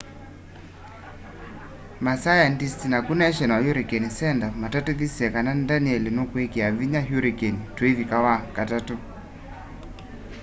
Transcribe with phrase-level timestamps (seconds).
[2.05, 8.95] masayandisti naku national hurricane center matatithisye kana danielle nukwikia vinya hurricane tuivika wakatatũ